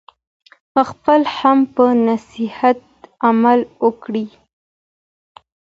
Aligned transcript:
خپله 0.89 1.27
هم 1.37 1.59
په 1.73 1.83
نصیحت 2.07 2.79
عمل 3.27 3.59
وکړئ. 3.85 4.27